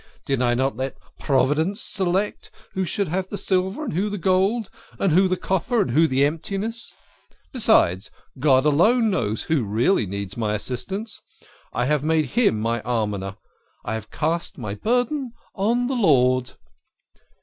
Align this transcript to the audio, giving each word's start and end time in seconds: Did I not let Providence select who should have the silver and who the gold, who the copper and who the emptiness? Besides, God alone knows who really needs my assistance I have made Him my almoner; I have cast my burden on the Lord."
Did 0.25 0.41
I 0.41 0.55
not 0.55 0.75
let 0.75 0.95
Providence 1.19 1.79
select 1.79 2.49
who 2.73 2.85
should 2.85 3.09
have 3.09 3.29
the 3.29 3.37
silver 3.37 3.83
and 3.83 3.93
who 3.93 4.09
the 4.09 4.17
gold, 4.17 4.71
who 4.97 5.27
the 5.27 5.37
copper 5.37 5.79
and 5.79 5.91
who 5.91 6.07
the 6.07 6.25
emptiness? 6.25 6.91
Besides, 7.53 8.09
God 8.39 8.65
alone 8.65 9.11
knows 9.11 9.43
who 9.43 9.61
really 9.63 10.07
needs 10.07 10.35
my 10.35 10.55
assistance 10.55 11.21
I 11.71 11.85
have 11.85 12.03
made 12.03 12.25
Him 12.33 12.59
my 12.59 12.81
almoner; 12.81 13.37
I 13.85 13.93
have 13.93 14.09
cast 14.09 14.57
my 14.57 14.73
burden 14.73 15.33
on 15.53 15.85
the 15.85 15.93
Lord." 15.93 16.53